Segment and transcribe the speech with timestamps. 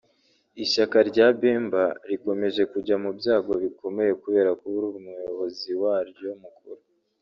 [0.63, 6.81] Ishyaka rya Bemba rikomeje kujya mu byago bikomeye kubera kubura umuyobozi waryo mukuru